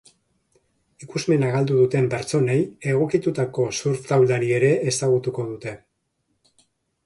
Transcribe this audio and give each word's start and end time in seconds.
Ikusmena 1.07 1.51
galdu 1.55 1.77
duten 1.81 2.07
pertsonei 2.15 2.57
egokitutako 2.95 3.69
surf 3.83 4.03
taulari 4.13 4.53
ere 4.59 4.75
ezagutuko 4.95 5.49
dute. 5.55 5.79